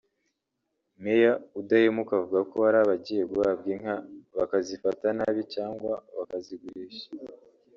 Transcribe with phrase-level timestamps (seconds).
[1.01, 3.95] Meya Udahemuka avuga ko hari abagiye bahabwa inka
[4.37, 7.07] bakazifata nabi cyangwa bakazigurisha